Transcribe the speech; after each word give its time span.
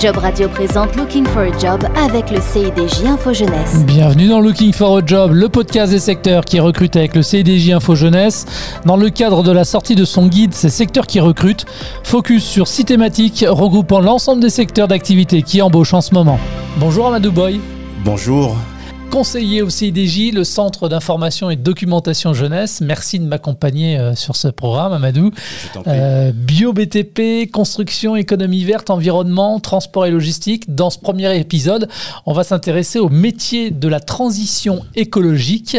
Job 0.00 0.16
Radio 0.18 0.48
présente 0.48 0.94
Looking 0.94 1.26
for 1.26 1.42
a 1.42 1.58
Job 1.58 1.82
avec 1.96 2.30
le 2.30 2.40
CIDJ 2.40 3.04
Info 3.04 3.32
Jeunesse. 3.32 3.84
Bienvenue 3.84 4.28
dans 4.28 4.38
Looking 4.38 4.72
for 4.72 4.98
a 4.98 5.00
Job, 5.04 5.32
le 5.32 5.48
podcast 5.48 5.90
des 5.90 5.98
secteurs 5.98 6.44
qui 6.44 6.60
recrutent 6.60 6.94
avec 6.94 7.16
le 7.16 7.22
CIDJ 7.22 7.70
Info 7.72 7.96
Jeunesse. 7.96 8.46
Dans 8.86 8.96
le 8.96 9.10
cadre 9.10 9.42
de 9.42 9.50
la 9.50 9.64
sortie 9.64 9.96
de 9.96 10.04
son 10.04 10.28
guide 10.28 10.54
Ces 10.54 10.68
secteurs 10.68 11.08
qui 11.08 11.18
recrutent, 11.18 11.66
focus 12.04 12.44
sur 12.44 12.68
six 12.68 12.84
thématiques 12.84 13.44
regroupant 13.48 13.98
l'ensemble 13.98 14.40
des 14.40 14.50
secteurs 14.50 14.86
d'activité 14.86 15.42
qui 15.42 15.60
embauchent 15.62 15.94
en 15.94 16.00
ce 16.00 16.14
moment. 16.14 16.38
Bonjour 16.76 17.08
Amadou 17.08 17.32
Boy. 17.32 17.60
Bonjour 18.04 18.56
conseiller 19.10 19.62
au 19.62 19.70
CIDJ, 19.70 20.32
le 20.32 20.44
Centre 20.44 20.88
d'information 20.88 21.50
et 21.50 21.56
documentation 21.56 22.34
jeunesse. 22.34 22.80
Merci 22.80 23.18
de 23.18 23.24
m'accompagner 23.24 23.98
euh, 23.98 24.14
sur 24.14 24.36
ce 24.36 24.48
programme, 24.48 24.92
Amadou. 24.92 25.30
Euh, 25.86 26.30
Bio 26.34 26.72
BTP, 26.72 27.50
construction, 27.50 28.16
économie 28.16 28.64
verte, 28.64 28.90
environnement, 28.90 29.60
transport 29.60 30.06
et 30.06 30.10
logistique. 30.10 30.74
Dans 30.74 30.90
ce 30.90 30.98
premier 30.98 31.36
épisode, 31.38 31.88
on 32.26 32.32
va 32.32 32.44
s'intéresser 32.44 32.98
au 32.98 33.08
métier 33.08 33.70
de 33.70 33.88
la 33.88 34.00
transition 34.00 34.84
écologique. 34.94 35.76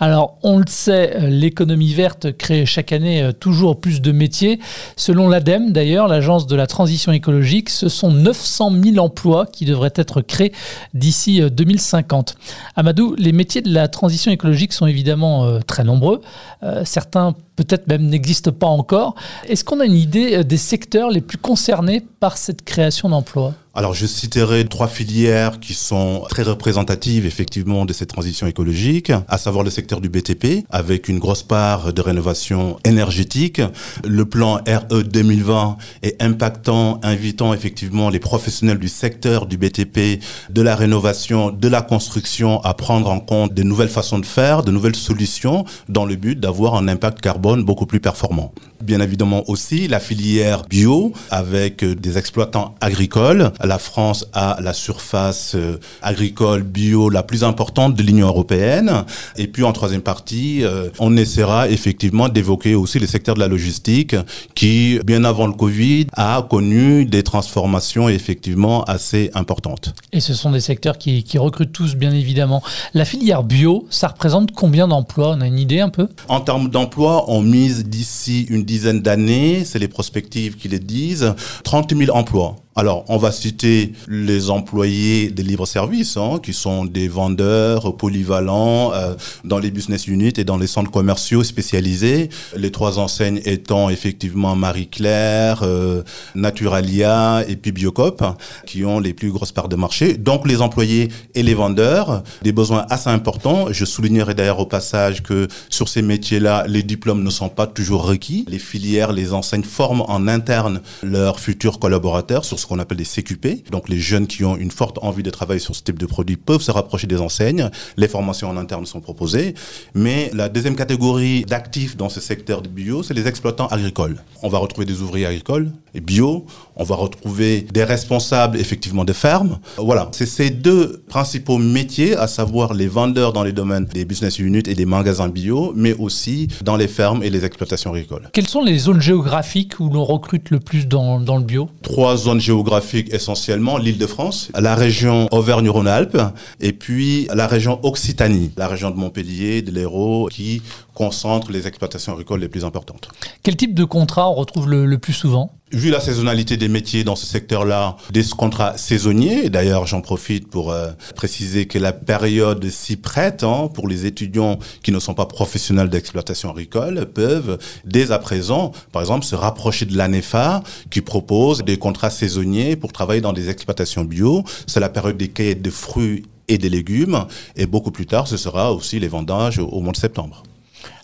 Alors, 0.00 0.38
on 0.42 0.58
le 0.58 0.66
sait, 0.66 1.16
euh, 1.16 1.28
l'économie 1.28 1.94
verte 1.94 2.36
crée 2.36 2.66
chaque 2.66 2.92
année 2.92 3.30
toujours 3.38 3.80
plus 3.80 4.00
de 4.00 4.12
métiers. 4.12 4.58
Selon 4.96 5.28
l'ADEME, 5.28 5.72
d'ailleurs, 5.72 6.08
l'agence 6.08 6.46
de 6.46 6.56
la 6.56 6.66
transition 6.66 7.12
écologique, 7.12 7.70
ce 7.70 7.88
sont 7.88 8.10
900 8.10 8.72
000 8.82 8.98
emplois 8.98 9.46
qui 9.46 9.66
devraient 9.66 9.94
être 9.96 10.20
créés 10.20 10.52
d'ici 10.94 11.40
2050. 11.40 12.34
Amadou, 12.76 13.14
les 13.18 13.32
métiers 13.32 13.62
de 13.62 13.72
la 13.72 13.88
transition 13.88 14.32
écologique 14.32 14.72
sont 14.72 14.86
évidemment 14.86 15.44
euh, 15.44 15.60
très 15.60 15.84
nombreux. 15.84 16.20
Euh, 16.62 16.84
certains 16.84 17.34
peut-être 17.64 17.86
même 17.88 18.06
n'existent 18.06 18.52
pas 18.52 18.66
encore. 18.66 19.14
Est-ce 19.48 19.64
qu'on 19.64 19.80
a 19.80 19.84
une 19.84 19.96
idée 19.96 20.36
euh, 20.36 20.44
des 20.44 20.56
secteurs 20.56 21.10
les 21.10 21.20
plus 21.20 21.38
concernés 21.38 22.04
par 22.20 22.36
cette 22.36 22.62
création 22.62 23.08
d'emplois? 23.08 23.54
Alors, 23.74 23.94
je 23.94 24.04
citerai 24.04 24.66
trois 24.66 24.86
filières 24.86 25.58
qui 25.58 25.72
sont 25.72 26.24
très 26.28 26.42
représentatives, 26.42 27.24
effectivement, 27.24 27.86
de 27.86 27.94
cette 27.94 28.10
transition 28.10 28.46
écologique, 28.46 29.10
à 29.28 29.38
savoir 29.38 29.64
le 29.64 29.70
secteur 29.70 30.02
du 30.02 30.10
BTP, 30.10 30.66
avec 30.68 31.08
une 31.08 31.18
grosse 31.18 31.42
part 31.42 31.94
de 31.94 32.00
rénovation 32.02 32.76
énergétique. 32.84 33.62
Le 34.06 34.26
plan 34.26 34.60
RE 34.66 35.04
2020 35.04 35.78
est 36.02 36.22
impactant, 36.22 37.00
invitant 37.02 37.54
effectivement 37.54 38.10
les 38.10 38.18
professionnels 38.18 38.78
du 38.78 38.88
secteur 38.88 39.46
du 39.46 39.56
BTP, 39.56 40.22
de 40.50 40.60
la 40.60 40.76
rénovation, 40.76 41.50
de 41.50 41.68
la 41.68 41.80
construction 41.80 42.60
à 42.64 42.74
prendre 42.74 43.10
en 43.10 43.20
compte 43.20 43.54
de 43.54 43.62
nouvelles 43.62 43.88
façons 43.88 44.18
de 44.18 44.26
faire, 44.26 44.64
de 44.64 44.70
nouvelles 44.70 44.96
solutions, 44.96 45.64
dans 45.88 46.04
le 46.04 46.16
but 46.16 46.38
d'avoir 46.38 46.74
un 46.74 46.88
impact 46.88 47.22
carbone 47.22 47.51
beaucoup 47.56 47.86
plus 47.86 48.00
performant. 48.00 48.52
Bien 48.82 49.00
évidemment 49.00 49.44
aussi 49.48 49.86
la 49.86 50.00
filière 50.00 50.62
bio, 50.68 51.12
avec 51.30 51.84
des 51.84 52.18
exploitants 52.18 52.74
agricoles 52.80 53.52
la 53.62 53.78
France 53.78 54.26
a 54.32 54.58
la 54.60 54.72
surface 54.72 55.54
euh, 55.54 55.78
agricole 56.02 56.62
bio 56.62 57.08
la 57.08 57.22
plus 57.22 57.44
importante 57.44 57.94
de 57.94 58.02
l'Union 58.02 58.26
européenne. 58.26 59.04
Et 59.36 59.46
puis 59.46 59.62
en 59.64 59.72
troisième 59.72 60.02
partie, 60.02 60.64
euh, 60.64 60.88
on 60.98 61.16
essaiera 61.16 61.68
effectivement 61.68 62.28
d'évoquer 62.28 62.74
aussi 62.74 62.98
le 62.98 63.06
secteur 63.06 63.34
de 63.34 63.40
la 63.40 63.48
logistique 63.48 64.16
qui, 64.54 64.98
bien 65.04 65.24
avant 65.24 65.46
le 65.46 65.52
Covid, 65.52 66.06
a 66.14 66.46
connu 66.48 67.04
des 67.04 67.22
transformations 67.22 68.08
effectivement 68.08 68.84
assez 68.84 69.30
importantes. 69.34 69.94
Et 70.12 70.20
ce 70.20 70.34
sont 70.34 70.50
des 70.50 70.60
secteurs 70.60 70.98
qui, 70.98 71.22
qui 71.24 71.38
recrutent 71.38 71.72
tous, 71.72 71.94
bien 71.94 72.12
évidemment. 72.12 72.62
La 72.94 73.04
filière 73.04 73.42
bio, 73.42 73.86
ça 73.90 74.08
représente 74.08 74.52
combien 74.52 74.88
d'emplois? 74.88 75.34
On 75.36 75.40
a 75.40 75.46
une 75.46 75.58
idée 75.58 75.80
un 75.80 75.88
peu? 75.88 76.08
En 76.28 76.40
termes 76.40 76.68
d'emplois, 76.68 77.30
on 77.32 77.42
mise 77.42 77.84
d'ici 77.84 78.42
une 78.50 78.64
dizaine 78.64 79.00
d'années, 79.00 79.64
c'est 79.64 79.78
les 79.78 79.88
prospectives 79.88 80.56
qui 80.56 80.68
les 80.68 80.78
disent, 80.78 81.34
30 81.64 81.96
000 81.96 82.14
emplois. 82.14 82.56
Alors, 82.74 83.04
on 83.08 83.18
va 83.18 83.32
citer 83.32 83.92
les 84.08 84.48
employés 84.48 85.30
des 85.30 85.42
livres-services, 85.42 86.16
hein, 86.16 86.40
qui 86.42 86.54
sont 86.54 86.86
des 86.86 87.06
vendeurs 87.06 87.98
polyvalents 87.98 88.94
euh, 88.94 89.14
dans 89.44 89.58
les 89.58 89.70
business 89.70 90.06
units 90.06 90.32
et 90.38 90.44
dans 90.44 90.56
les 90.56 90.66
centres 90.66 90.90
commerciaux 90.90 91.44
spécialisés. 91.44 92.30
Les 92.56 92.70
trois 92.70 92.98
enseignes 92.98 93.42
étant 93.44 93.90
effectivement 93.90 94.56
Marie-Claire, 94.56 95.60
euh, 95.64 96.02
Naturalia 96.34 97.44
et 97.46 97.56
puis 97.56 97.72
Biocop, 97.72 98.24
qui 98.66 98.86
ont 98.86 99.00
les 99.00 99.12
plus 99.12 99.30
grosses 99.30 99.52
parts 99.52 99.68
de 99.68 99.76
marché. 99.76 100.14
Donc, 100.14 100.48
les 100.48 100.62
employés 100.62 101.10
et 101.34 101.42
les 101.42 101.54
vendeurs, 101.54 102.22
des 102.40 102.52
besoins 102.52 102.86
assez 102.88 103.10
importants. 103.10 103.66
Je 103.70 103.84
soulignerai 103.84 104.32
d'ailleurs 104.32 104.60
au 104.60 104.66
passage 104.66 105.22
que 105.22 105.46
sur 105.68 105.90
ces 105.90 106.00
métiers-là, 106.00 106.64
les 106.66 106.82
diplômes 106.82 107.22
ne 107.22 107.30
sont 107.30 107.50
pas 107.50 107.66
toujours 107.66 108.06
requis. 108.06 108.46
Les 108.48 108.58
filières, 108.58 109.12
les 109.12 109.34
enseignes 109.34 109.62
forment 109.62 110.04
en 110.08 110.26
interne 110.26 110.80
leurs 111.02 111.38
futurs 111.38 111.78
collaborateurs 111.78 112.46
sur 112.46 112.61
ce 112.62 112.66
qu'on 112.66 112.78
appelle 112.78 112.98
des 112.98 113.04
CQP. 113.04 113.70
Donc 113.70 113.88
les 113.88 113.98
jeunes 113.98 114.26
qui 114.26 114.44
ont 114.44 114.56
une 114.56 114.70
forte 114.70 114.98
envie 115.02 115.22
de 115.22 115.30
travailler 115.30 115.60
sur 115.60 115.76
ce 115.76 115.82
type 115.82 115.98
de 115.98 116.06
produit 116.06 116.36
peuvent 116.36 116.62
se 116.62 116.70
rapprocher 116.70 117.06
des 117.06 117.20
enseignes. 117.20 117.68
Les 117.96 118.08
formations 118.08 118.48
en 118.48 118.56
interne 118.56 118.86
sont 118.86 119.00
proposées. 119.00 119.54
Mais 119.94 120.30
la 120.32 120.48
deuxième 120.48 120.76
catégorie 120.76 121.44
d'actifs 121.44 121.96
dans 121.96 122.08
ce 122.08 122.20
secteur 122.20 122.62
bio, 122.62 123.02
c'est 123.02 123.14
les 123.14 123.26
exploitants 123.26 123.66
agricoles. 123.66 124.22
On 124.42 124.48
va 124.48 124.58
retrouver 124.58 124.86
des 124.86 125.02
ouvriers 125.02 125.26
agricoles 125.26 125.70
et 125.94 126.00
bio. 126.00 126.46
On 126.76 126.84
va 126.84 126.94
retrouver 126.94 127.66
des 127.72 127.84
responsables 127.84 128.58
effectivement 128.58 129.04
de 129.04 129.12
fermes. 129.12 129.58
Voilà, 129.76 130.08
c'est 130.12 130.26
ces 130.26 130.50
deux 130.50 131.02
principaux 131.08 131.58
métiers, 131.58 132.16
à 132.16 132.26
savoir 132.26 132.74
les 132.74 132.88
vendeurs 132.88 133.32
dans 133.32 133.44
les 133.44 133.52
domaines 133.52 133.84
des 133.86 134.04
business 134.04 134.38
units 134.38 134.62
et 134.66 134.74
des 134.74 134.86
magasins 134.86 135.28
bio, 135.28 135.72
mais 135.76 135.94
aussi 135.94 136.48
dans 136.62 136.76
les 136.76 136.88
fermes 136.88 137.22
et 137.22 137.30
les 137.30 137.44
exploitations 137.44 137.92
agricoles. 137.92 138.30
Quelles 138.32 138.48
sont 138.48 138.62
les 138.62 138.78
zones 138.78 139.02
géographiques 139.02 139.80
où 139.80 139.90
l'on 139.90 140.04
recrute 140.04 140.50
le 140.50 140.60
plus 140.60 140.86
dans, 140.86 141.20
dans 141.20 141.36
le 141.36 141.44
bio? 141.44 141.68
Trois 141.82 142.16
zones 142.16 142.40
géographiques 142.40 142.62
géographique 142.62 143.12
essentiellement 143.12 143.76
l'île 143.76 143.98
de 143.98 144.06
France, 144.06 144.50
la 144.58 144.74
région 144.74 145.26
Auvergne-Rhône-Alpes 145.30 146.18
et 146.60 146.72
puis 146.72 147.26
la 147.34 147.46
région 147.46 147.80
Occitanie, 147.82 148.50
la 148.56 148.68
région 148.68 148.90
de 148.90 148.96
Montpellier, 148.96 149.62
de 149.62 149.70
l'Hérault, 149.70 150.28
qui 150.30 150.62
concentre 150.94 151.50
les 151.50 151.66
exploitations 151.66 152.12
agricoles 152.12 152.40
les 152.40 152.48
plus 152.48 152.64
importantes. 152.64 153.08
Quel 153.42 153.56
type 153.56 153.74
de 153.74 153.84
contrat 153.84 154.28
on 154.30 154.34
retrouve 154.34 154.70
le 154.70 154.98
plus 154.98 155.12
souvent? 155.12 155.52
Vu 155.72 155.88
la 155.88 156.00
saisonnalité 156.00 156.58
des 156.58 156.68
métiers 156.68 157.02
dans 157.02 157.16
ce 157.16 157.24
secteur-là, 157.24 157.96
des 158.10 158.24
contrats 158.36 158.76
saisonniers, 158.76 159.48
d'ailleurs 159.48 159.86
j'en 159.86 160.02
profite 160.02 160.50
pour 160.50 160.70
euh, 160.70 160.90
préciser 161.16 161.64
que 161.64 161.78
la 161.78 161.94
période 161.94 162.68
s'y 162.68 162.96
prête 162.96 163.42
hein, 163.42 163.70
pour 163.72 163.88
les 163.88 164.04
étudiants 164.04 164.58
qui 164.82 164.92
ne 164.92 164.98
sont 164.98 165.14
pas 165.14 165.24
professionnels 165.24 165.88
d'exploitation 165.88 166.50
agricole, 166.50 167.06
peuvent 167.06 167.56
dès 167.86 168.12
à 168.12 168.18
présent, 168.18 168.72
par 168.92 169.00
exemple, 169.00 169.24
se 169.24 169.34
rapprocher 169.34 169.86
de 169.86 169.96
l'ANEFA 169.96 170.62
qui 170.90 171.00
propose 171.00 171.64
des 171.64 171.78
contrats 171.78 172.10
saisonniers 172.10 172.76
pour 172.76 172.92
travailler 172.92 173.22
dans 173.22 173.32
des 173.32 173.48
exploitations 173.48 174.04
bio. 174.04 174.44
C'est 174.66 174.80
la 174.80 174.90
période 174.90 175.16
des 175.16 175.28
cueillettes 175.28 175.62
de 175.62 175.70
fruits 175.70 176.24
et 176.48 176.58
des 176.58 176.68
légumes, 176.68 177.24
et 177.56 177.64
beaucoup 177.64 177.92
plus 177.92 178.04
tard, 178.04 178.28
ce 178.28 178.36
sera 178.36 178.74
aussi 178.74 179.00
les 179.00 179.08
vendages 179.08 179.58
au 179.58 179.80
mois 179.80 179.92
de 179.92 179.96
septembre. 179.96 180.42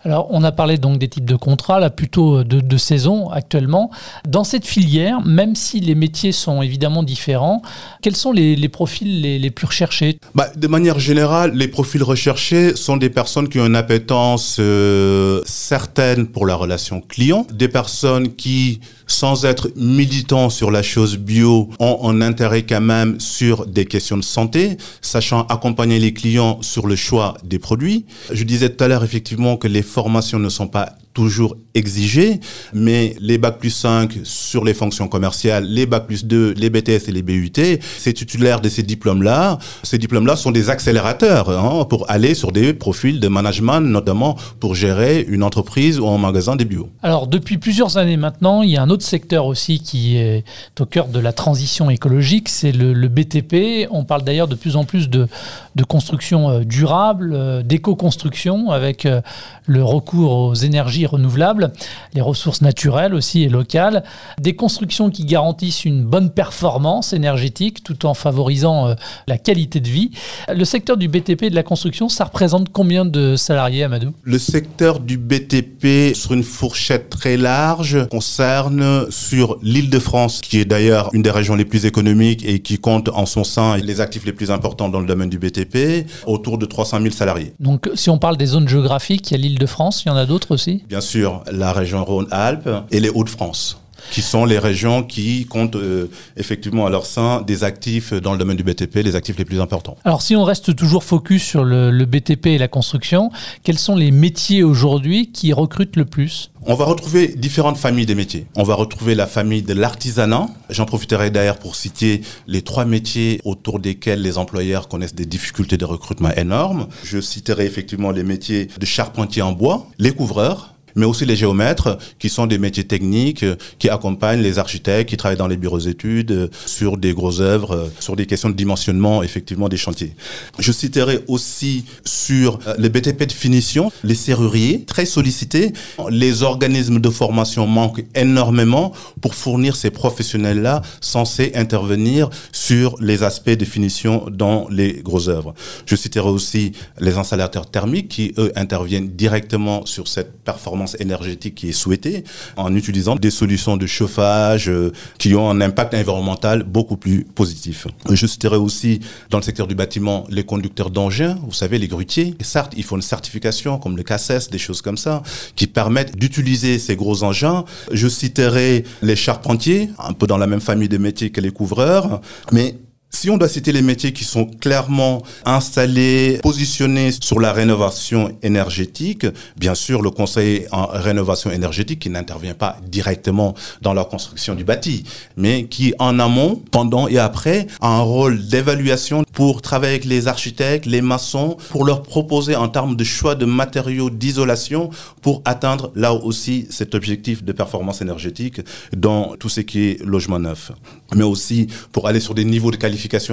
Alors, 0.04 0.28
on 0.30 0.44
a 0.44 0.52
parlé 0.52 0.78
donc 0.78 0.98
des 0.98 1.08
types 1.08 1.24
de 1.24 1.36
contrats, 1.36 1.80
là 1.80 1.90
plutôt 1.90 2.44
de, 2.44 2.76
saison 2.76 3.30
actuellement. 3.30 3.90
Dans 4.26 4.44
cette 4.44 4.64
filière, 4.64 5.20
même 5.26 5.56
si 5.56 5.80
les 5.80 5.94
métiers 5.94 6.32
sont 6.32 6.62
évidemment 6.62 7.02
différents, 7.02 7.62
quels 8.02 8.14
sont 8.14 8.32
les, 8.32 8.68
profils 8.68 9.20
les, 9.20 9.50
plus 9.50 9.66
recherchés? 9.66 10.18
Bah, 10.34 10.48
De 10.54 10.68
manière 10.68 11.00
générale, 11.00 11.52
les 11.54 11.68
profils 11.68 12.02
recherchés 12.02 12.76
sont 12.76 12.96
des 12.96 13.10
personnes 13.10 13.48
qui 13.48 13.58
ont 13.58 13.66
une 13.66 13.76
appétence 13.76 14.58
euh, 14.60 15.42
certaine 15.44 16.26
pour 16.26 16.46
la 16.46 16.54
relation 16.54 17.00
client, 17.00 17.46
des 17.52 17.68
personnes 17.68 18.34
qui, 18.34 18.80
sans 19.08 19.44
être 19.44 19.72
militants 19.74 20.50
sur 20.50 20.70
la 20.70 20.82
chose 20.82 21.16
bio, 21.16 21.70
ont 21.80 22.08
un 22.08 22.20
intérêt 22.20 22.62
quand 22.62 22.80
même 22.80 23.18
sur 23.18 23.66
des 23.66 23.86
questions 23.86 24.16
de 24.16 24.22
santé, 24.22 24.76
sachant 25.02 25.42
accompagner 25.46 25.98
les 25.98 26.12
clients 26.12 26.58
sur 26.62 26.86
le 26.86 26.94
choix 26.94 27.36
des 27.42 27.58
produits. 27.58 28.06
Je 28.30 28.44
disais 28.44 28.70
tout 28.70 28.84
à 28.84 28.88
l'heure 28.88 29.02
effectivement 29.02 29.56
que 29.56 29.66
les 29.66 29.82
formations 29.82 30.38
ne 30.38 30.48
sont 30.48 30.68
pas 30.68 30.92
toujours 31.18 31.56
exigé, 31.74 32.38
mais 32.72 33.16
les 33.18 33.38
bac 33.38 33.58
plus 33.58 33.70
5 33.70 34.20
sur 34.22 34.64
les 34.64 34.72
fonctions 34.72 35.08
commerciales, 35.08 35.64
les 35.64 35.84
bac 35.84 36.06
plus 36.06 36.24
2, 36.24 36.54
les 36.56 36.70
BTS 36.70 37.08
et 37.08 37.12
les 37.12 37.22
BUT, 37.22 37.50
ces 37.98 38.14
titulaires 38.14 38.60
de 38.60 38.68
ces 38.68 38.84
diplômes-là, 38.84 39.58
ces 39.82 39.98
diplômes-là 39.98 40.36
sont 40.36 40.52
des 40.52 40.70
accélérateurs 40.70 41.50
hein, 41.50 41.84
pour 41.86 42.08
aller 42.08 42.34
sur 42.34 42.52
des 42.52 42.72
profils 42.72 43.18
de 43.18 43.26
management, 43.26 43.80
notamment 43.80 44.36
pour 44.60 44.76
gérer 44.76 45.26
une 45.28 45.42
entreprise 45.42 45.98
ou 45.98 46.06
un 46.06 46.18
magasin 46.18 46.54
des 46.54 46.64
bio. 46.64 46.88
Alors 47.02 47.26
depuis 47.26 47.58
plusieurs 47.58 47.96
années 47.98 48.16
maintenant, 48.16 48.62
il 48.62 48.70
y 48.70 48.76
a 48.76 48.82
un 48.82 48.90
autre 48.90 49.04
secteur 49.04 49.46
aussi 49.46 49.80
qui 49.80 50.18
est 50.18 50.44
au 50.78 50.86
cœur 50.86 51.08
de 51.08 51.18
la 51.18 51.32
transition 51.32 51.90
écologique, 51.90 52.48
c'est 52.48 52.70
le, 52.70 53.08
BTP. 53.08 53.88
On 53.90 54.04
parle 54.04 54.22
d'ailleurs 54.22 54.46
de 54.46 54.54
plus 54.54 54.76
en 54.76 54.84
plus 54.84 55.08
de, 55.08 55.26
de 55.74 55.82
construction 55.82 56.50
euh, 56.50 56.64
durable, 56.64 57.32
euh, 57.34 57.62
d'éco-construction 57.62 58.70
avec 58.70 59.06
euh, 59.06 59.20
le 59.66 59.82
recours 59.82 60.32
aux 60.32 60.54
énergies 60.54 61.07
renouvelables, 61.08 61.72
les 62.14 62.20
ressources 62.20 62.62
naturelles 62.62 63.14
aussi 63.14 63.42
et 63.42 63.48
locales, 63.48 64.04
des 64.40 64.54
constructions 64.54 65.10
qui 65.10 65.24
garantissent 65.24 65.84
une 65.84 66.04
bonne 66.04 66.30
performance 66.30 67.12
énergétique 67.12 67.82
tout 67.82 68.06
en 68.06 68.14
favorisant 68.14 68.88
euh, 68.88 68.94
la 69.26 69.38
qualité 69.38 69.80
de 69.80 69.88
vie. 69.88 70.10
Le 70.52 70.64
secteur 70.64 70.96
du 70.96 71.08
BTP 71.08 71.44
et 71.44 71.50
de 71.50 71.54
la 71.54 71.62
construction, 71.62 72.08
ça 72.08 72.24
représente 72.24 72.70
combien 72.70 73.04
de 73.04 73.36
salariés, 73.36 73.84
Amadou? 73.84 74.12
Le 74.22 74.38
secteur 74.38 75.00
du 75.00 75.18
BTP, 75.18 76.14
sur 76.14 76.32
une 76.32 76.42
fourchette 76.42 77.10
très 77.10 77.36
large, 77.36 78.06
concerne 78.10 79.10
sur 79.10 79.58
l'île 79.62 79.90
de 79.90 79.98
France, 79.98 80.40
qui 80.40 80.58
est 80.58 80.64
d'ailleurs 80.64 81.10
une 81.12 81.22
des 81.22 81.30
régions 81.30 81.54
les 81.54 81.64
plus 81.64 81.86
économiques 81.86 82.44
et 82.46 82.60
qui 82.60 82.78
compte 82.78 83.08
en 83.08 83.26
son 83.26 83.44
sein 83.44 83.76
les 83.76 84.00
actifs 84.00 84.24
les 84.24 84.32
plus 84.32 84.50
importants 84.50 84.88
dans 84.88 85.00
le 85.00 85.06
domaine 85.06 85.30
du 85.30 85.38
BTP, 85.38 86.06
autour 86.26 86.58
de 86.58 86.66
300 86.66 87.00
000 87.00 87.10
salariés. 87.10 87.52
Donc 87.60 87.90
si 87.94 88.10
on 88.10 88.18
parle 88.18 88.36
des 88.36 88.46
zones 88.46 88.68
géographiques, 88.68 89.30
il 89.30 89.32
y 89.32 89.34
a 89.34 89.38
l'île 89.38 89.58
de 89.58 89.66
France, 89.66 90.04
il 90.04 90.08
y 90.08 90.10
en 90.10 90.16
a 90.16 90.26
d'autres 90.26 90.52
aussi? 90.52 90.84
Bien 90.88 91.02
sûr, 91.02 91.42
la 91.52 91.74
région 91.74 92.02
Rhône-Alpes 92.02 92.70
et 92.90 92.98
les 92.98 93.10
Hauts-de-France 93.10 93.78
qui 94.10 94.22
sont 94.22 94.44
les 94.44 94.58
régions 94.58 95.02
qui 95.02 95.46
comptent 95.46 95.76
euh, 95.76 96.06
effectivement 96.36 96.86
à 96.86 96.90
leur 96.90 97.06
sein 97.06 97.42
des 97.42 97.64
actifs 97.64 98.12
dans 98.14 98.32
le 98.32 98.38
domaine 98.38 98.56
du 98.56 98.62
BTP, 98.62 98.96
les 98.96 99.16
actifs 99.16 99.36
les 99.38 99.44
plus 99.44 99.60
importants. 99.60 99.96
Alors 100.04 100.22
si 100.22 100.36
on 100.36 100.44
reste 100.44 100.74
toujours 100.74 101.04
focus 101.04 101.42
sur 101.42 101.64
le, 101.64 101.90
le 101.90 102.04
BTP 102.06 102.46
et 102.46 102.58
la 102.58 102.68
construction, 102.68 103.30
quels 103.62 103.78
sont 103.78 103.96
les 103.96 104.10
métiers 104.10 104.62
aujourd'hui 104.62 105.30
qui 105.30 105.52
recrutent 105.52 105.96
le 105.96 106.04
plus? 106.04 106.50
On 106.64 106.74
va 106.74 106.84
retrouver 106.84 107.28
différentes 107.28 107.76
familles 107.76 108.06
des 108.06 108.14
métiers. 108.14 108.46
On 108.56 108.62
va 108.62 108.74
retrouver 108.74 109.14
la 109.14 109.26
famille 109.26 109.62
de 109.62 109.74
l'artisanat. 109.74 110.48
J'en 110.70 110.84
profiterai 110.86 111.30
d'ailleurs 111.30 111.58
pour 111.58 111.76
citer 111.76 112.22
les 112.46 112.62
trois 112.62 112.84
métiers 112.84 113.40
autour 113.44 113.78
desquels 113.78 114.20
les 114.22 114.38
employeurs 114.38 114.88
connaissent 114.88 115.14
des 115.14 115.26
difficultés 115.26 115.76
de 115.76 115.84
recrutement 115.84 116.30
énormes. 116.32 116.88
Je 117.04 117.20
citerai 117.20 117.64
effectivement 117.64 118.10
les 118.10 118.24
métiers 118.24 118.68
de 118.78 118.86
charpentier 118.86 119.42
en 119.42 119.52
bois, 119.52 119.86
les 119.98 120.12
couvreurs, 120.12 120.74
mais 120.96 121.06
aussi 121.06 121.24
les 121.24 121.36
géomètres, 121.36 121.98
qui 122.18 122.28
sont 122.28 122.46
des 122.46 122.58
métiers 122.58 122.84
techniques, 122.84 123.42
euh, 123.42 123.56
qui 123.78 123.88
accompagnent 123.88 124.40
les 124.40 124.58
architectes, 124.58 125.10
qui 125.10 125.16
travaillent 125.16 125.36
dans 125.36 125.48
les 125.48 125.56
bureaux 125.56 125.78
d'études, 125.78 126.32
euh, 126.32 126.48
sur 126.66 126.96
des 126.96 127.12
grosses 127.12 127.40
œuvres, 127.40 127.72
euh, 127.72 127.86
sur 128.00 128.16
des 128.16 128.26
questions 128.26 128.50
de 128.50 128.54
dimensionnement, 128.54 129.22
effectivement, 129.22 129.68
des 129.68 129.76
chantiers. 129.76 130.12
Je 130.58 130.72
citerai 130.72 131.20
aussi 131.28 131.84
sur 132.04 132.58
le 132.78 132.88
BTP 132.88 133.26
de 133.26 133.32
finition, 133.32 133.92
les 134.04 134.14
serruriers, 134.14 134.84
très 134.84 135.06
sollicités. 135.06 135.72
Les 136.10 136.42
organismes 136.42 137.00
de 137.00 137.10
formation 137.10 137.66
manquent 137.66 138.04
énormément 138.14 138.92
pour 139.20 139.34
fournir 139.34 139.76
ces 139.76 139.90
professionnels-là 139.90 140.82
censés 141.00 141.52
intervenir 141.54 142.30
sur 142.52 142.96
les 143.00 143.22
aspects 143.22 143.50
de 143.50 143.64
finition 143.64 144.26
dans 144.30 144.68
les 144.68 144.94
grosses 144.94 145.28
œuvres. 145.28 145.54
Je 145.86 145.96
citerai 145.96 146.28
aussi 146.28 146.72
les 147.00 147.16
installateurs 147.16 147.70
thermiques 147.70 148.08
qui, 148.08 148.34
eux, 148.38 148.52
interviennent 148.56 149.08
directement 149.08 149.86
sur 149.86 150.08
cette 150.08 150.38
performance 150.42 150.77
énergétique 150.98 151.54
qui 151.54 151.68
est 151.68 151.72
souhaitée 151.72 152.24
en 152.56 152.74
utilisant 152.74 153.16
des 153.16 153.30
solutions 153.30 153.76
de 153.76 153.86
chauffage 153.86 154.68
euh, 154.68 154.92
qui 155.18 155.34
ont 155.34 155.50
un 155.50 155.60
impact 155.60 155.94
environnemental 155.94 156.62
beaucoup 156.62 156.96
plus 156.96 157.24
positif. 157.24 157.86
Je 158.10 158.26
citerai 158.26 158.56
aussi 158.56 159.00
dans 159.30 159.38
le 159.38 159.42
secteur 159.42 159.66
du 159.66 159.74
bâtiment 159.74 160.26
les 160.28 160.44
conducteurs 160.44 160.90
d'engins, 160.90 161.38
vous 161.42 161.52
savez, 161.52 161.78
les 161.78 161.88
grutiers. 161.88 162.34
Et 162.38 162.44
certes, 162.44 162.72
il 162.76 162.84
faut 162.84 162.96
une 162.96 163.02
certification 163.02 163.78
comme 163.78 163.96
le 163.96 164.02
CACES, 164.02 164.50
des 164.50 164.58
choses 164.58 164.82
comme 164.82 164.96
ça, 164.96 165.22
qui 165.56 165.66
permettent 165.66 166.16
d'utiliser 166.16 166.78
ces 166.78 166.96
gros 166.96 167.22
engins. 167.22 167.64
Je 167.92 168.08
citerai 168.08 168.84
les 169.02 169.16
charpentiers, 169.16 169.90
un 169.98 170.12
peu 170.12 170.26
dans 170.26 170.38
la 170.38 170.46
même 170.46 170.60
famille 170.60 170.88
de 170.88 170.98
métiers 170.98 171.30
que 171.30 171.40
les 171.40 171.50
couvreurs, 171.50 172.20
mais 172.52 172.76
si 173.10 173.30
on 173.30 173.38
doit 173.38 173.48
citer 173.48 173.72
les 173.72 173.82
métiers 173.82 174.12
qui 174.12 174.24
sont 174.24 174.44
clairement 174.44 175.22
installés, 175.44 176.38
positionnés 176.42 177.10
sur 177.10 177.40
la 177.40 177.52
rénovation 177.52 178.36
énergétique, 178.42 179.26
bien 179.56 179.74
sûr 179.74 180.02
le 180.02 180.10
conseil 180.10 180.66
en 180.72 180.86
rénovation 180.86 181.50
énergétique 181.50 182.00
qui 182.00 182.10
n'intervient 182.10 182.54
pas 182.54 182.76
directement 182.86 183.54
dans 183.82 183.94
la 183.94 184.04
construction 184.04 184.54
du 184.54 184.62
bâti, 184.62 185.04
mais 185.36 185.64
qui 185.64 185.94
en 185.98 186.18
amont, 186.18 186.62
pendant 186.70 187.08
et 187.08 187.18
après 187.18 187.66
a 187.80 187.88
un 187.88 188.02
rôle 188.02 188.46
d'évaluation 188.46 189.24
pour 189.32 189.62
travailler 189.62 189.94
avec 189.94 190.04
les 190.04 190.28
architectes, 190.28 190.86
les 190.86 191.00
maçons, 191.00 191.56
pour 191.70 191.84
leur 191.84 192.02
proposer 192.02 192.56
en 192.56 192.68
termes 192.68 192.94
de 192.94 193.04
choix 193.04 193.34
de 193.34 193.46
matériaux 193.46 194.10
d'isolation 194.10 194.90
pour 195.22 195.42
atteindre 195.44 195.90
là 195.94 196.12
aussi 196.12 196.66
cet 196.70 196.94
objectif 196.94 197.42
de 197.42 197.52
performance 197.52 198.02
énergétique 198.02 198.60
dans 198.96 199.36
tout 199.36 199.48
ce 199.48 199.60
qui 199.60 199.88
est 199.88 200.04
logement 200.04 200.38
neuf. 200.38 200.72
Mais 201.14 201.24
aussi 201.24 201.68
pour 201.90 202.06
aller 202.06 202.20
sur 202.20 202.34
des 202.34 202.44
niveaux 202.44 202.70
de 202.70 202.76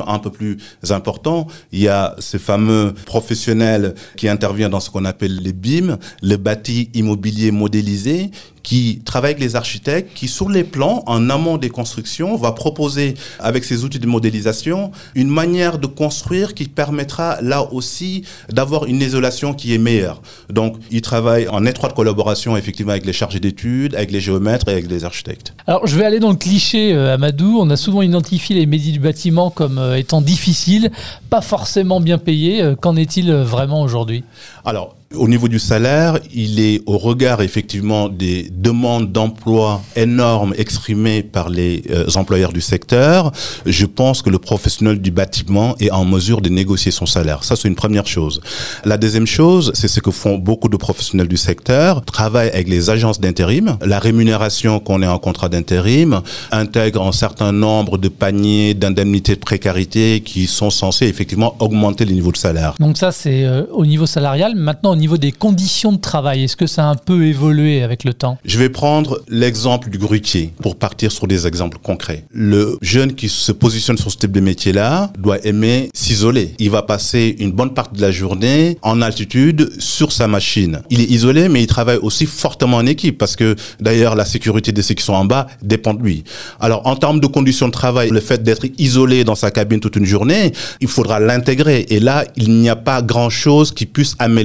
un 0.08 0.20
peu 0.20 0.32
plus 0.32 0.58
important. 0.90 1.48
Il 1.72 1.80
y 1.80 1.88
a 1.88 2.16
ce 2.20 2.38
fameux 2.38 2.94
professionnel 3.06 3.96
qui 4.18 4.28
intervient 4.28 4.70
dans 4.70 4.80
ce 4.80 4.90
qu'on 4.90 5.06
appelle 5.06 5.38
les 5.38 5.54
BIM, 5.54 5.98
le 6.22 6.38
bâti 6.38 6.90
immobilier 6.94 7.52
modélisé, 7.52 8.32
qui 8.66 9.02
travaille 9.06 9.32
avec 9.32 9.44
les 9.44 9.56
architectes, 9.56 10.12
qui 10.16 10.28
sur 10.28 10.50
les 10.50 10.64
plans, 10.64 11.04
en 11.06 11.30
amont 11.30 11.58
des 11.58 11.70
constructions, 11.70 12.36
va 12.36 12.52
proposer 12.52 13.14
avec 13.40 13.64
ses 13.64 13.84
outils 13.86 14.00
de 14.00 14.08
modélisation 14.08 14.92
une 15.14 15.30
manière 15.30 15.78
de 15.78 15.86
construire 15.86 16.56
qui 16.56 16.66
permettra 16.66 17.40
là 17.42 17.72
aussi 17.72 18.24
d'avoir 18.50 18.86
une 18.86 19.02
isolation 19.02 19.54
qui 19.54 19.74
est 19.74 19.78
meilleure. 19.78 20.22
Donc, 20.50 20.78
il 20.90 21.02
travaille 21.02 21.48
en 21.48 21.64
étroite 21.66 21.94
collaboration 21.94 22.58
effectivement 22.58 22.92
avec 22.92 23.06
les 23.06 23.14
chargés 23.14 23.40
d'études, 23.40 23.94
avec 23.94 24.12
les 24.12 24.20
géomètres 24.20 24.68
et 24.68 24.72
avec 24.72 24.90
les 24.90 25.06
architectes. 25.06 25.54
Alors, 25.68 25.86
je 25.86 25.96
vais 25.96 26.04
aller 26.04 26.20
dans 26.20 26.32
le 26.32 26.36
cliché, 26.36 26.94
euh, 26.94 27.14
Amadou. 27.14 27.60
On 27.60 27.70
a 27.70 27.78
souvent 27.78 28.02
identifié 28.02 28.56
les 28.56 28.66
métiers 28.66 28.92
du 28.92 29.00
bâtiment 29.00 29.52
comme 29.52 29.78
euh, 29.78 29.96
étant 29.96 30.22
difficiles, 30.22 30.92
pas 31.30 31.42
forcément 31.42 32.02
bien 32.02 32.18
payés. 32.18 32.64
Euh, 32.64 32.76
qu'en 32.76 32.96
est-il 32.96 33.32
vraiment 33.32 33.84
aujourd'hui? 33.84 34.24
Alors, 34.66 34.96
au 35.16 35.28
niveau 35.28 35.48
du 35.48 35.60
salaire, 35.60 36.20
il 36.34 36.60
est 36.60 36.82
au 36.86 36.98
regard 36.98 37.42
effectivement 37.42 38.10
des 38.10 38.50
demandes 38.52 39.12
d'emploi 39.12 39.82
énormes 39.96 40.54
exprimées 40.58 41.24
par 41.24 41.50
les 41.50 41.84
euh, 41.92 42.06
employeurs 42.16 42.52
du 42.52 42.62
secteur. 42.62 43.32
Je 43.66 43.86
pense 43.86 44.22
que 44.22 44.30
le 44.30 44.40
professionnel 44.40 45.00
du 45.00 45.12
bâtiment 45.12 45.76
est 45.80 45.92
en 45.92 46.06
mesure 46.06 46.42
de 46.42 46.50
négocier 46.50 46.92
son 46.92 47.06
salaire. 47.06 47.44
Ça, 47.44 47.56
c'est 47.56 47.68
une 47.68 47.76
première 47.76 48.08
chose. 48.08 48.42
La 48.84 48.98
deuxième 48.98 49.28
chose, 49.28 49.72
c'est 49.76 49.88
ce 49.88 50.00
que 50.00 50.12
font 50.12 50.38
beaucoup 50.38 50.70
de 50.70 50.78
professionnels 50.78 51.28
du 51.28 51.38
secteur, 51.38 52.04
travaillent 52.04 52.50
avec 52.50 52.68
les 52.68 52.90
agences 52.90 53.20
d'intérim. 53.20 53.78
La 53.82 54.00
rémunération 54.00 54.80
qu'on 54.80 55.02
est 55.02 55.08
en 55.08 55.20
contrat 55.20 55.50
d'intérim 55.50 56.22
intègre 56.52 57.04
un 57.04 57.12
certain 57.12 57.52
nombre 57.52 57.98
de 57.98 58.10
paniers 58.10 58.74
d'indemnités 58.74 59.36
de 59.36 59.40
précarité 59.42 60.22
qui 60.22 60.48
sont 60.48 60.70
censés 60.70 61.06
effectivement 61.06 61.56
augmenter 61.60 62.06
le 62.06 62.14
niveau 62.14 62.32
de 62.32 62.38
salaire. 62.38 62.74
Donc 62.80 62.98
ça, 62.98 63.12
c'est 63.12 63.46
euh, 63.46 63.64
au 63.72 63.86
niveau 63.86 64.06
salarial. 64.06 64.55
Maintenant, 64.56 64.94
au 64.94 64.96
niveau 64.96 65.18
des 65.18 65.34
conditions 65.34 65.92
de 65.92 65.98
travail, 65.98 66.46
est-ce 66.46 66.56
que 66.56 66.66
ça 66.66 66.88
a 66.88 66.90
un 66.90 66.96
peu 66.96 67.26
évolué 67.26 67.84
avec 67.84 68.06
le 68.06 68.14
temps? 68.14 68.38
Je 68.46 68.58
vais 68.58 68.70
prendre 68.70 69.22
l'exemple 69.28 69.90
du 69.90 69.98
grutier 69.98 70.54
pour 70.62 70.78
partir 70.78 71.12
sur 71.12 71.28
des 71.28 71.46
exemples 71.46 71.78
concrets. 71.78 72.24
Le 72.32 72.78
jeune 72.82 73.16
qui 73.16 73.28
se 73.28 73.52
positionne 73.52 73.98
sur 73.98 74.10
ce 74.10 74.18
type 74.18 74.32
de 74.32 74.40
métier-là 74.40 75.12
doit 75.20 75.46
aimer 75.46 75.90
s'isoler. 75.94 76.54
Il 76.58 76.70
va 76.70 76.84
passer 76.84 77.36
une 77.40 77.52
bonne 77.52 77.74
partie 77.74 77.98
de 77.98 78.02
la 78.02 78.12
journée 78.12 78.78
en 78.82 79.02
altitude 79.02 79.74
sur 79.78 80.14
sa 80.14 80.30
machine. 80.30 80.80
Il 80.90 81.02
est 81.02 81.12
isolé, 81.12 81.50
mais 81.50 81.62
il 81.62 81.68
travaille 81.68 81.98
aussi 81.98 82.26
fortement 82.26 82.78
en 82.78 82.86
équipe 82.86 83.18
parce 83.18 83.36
que 83.36 83.58
d'ailleurs 83.82 84.16
la 84.16 84.24
sécurité 84.24 84.72
de 84.72 84.82
ceux 84.82 84.94
qui 84.94 85.04
sont 85.04 85.14
en 85.14 85.26
bas 85.26 85.48
dépend 85.64 85.94
de 85.94 86.02
lui. 86.02 86.24
Alors 86.62 86.88
en 86.88 86.96
termes 86.96 87.20
de 87.20 87.28
conditions 87.28 87.68
de 87.68 87.74
travail, 87.74 88.10
le 88.10 88.22
fait 88.22 88.42
d'être 88.42 88.68
isolé 88.78 89.26
dans 89.26 89.36
sa 89.36 89.52
cabine 89.52 89.82
toute 89.82 89.98
une 89.98 90.06
journée, 90.06 90.54
il 90.80 90.88
faudra 90.88 91.20
l'intégrer. 91.20 91.86
Et 91.90 92.00
là, 92.00 92.24
il 92.38 92.54
n'y 92.62 92.70
a 92.70 92.78
pas 92.78 93.02
grand-chose 93.02 93.74
qui 93.74 93.86
puisse 93.86 94.16
améliorer 94.18 94.45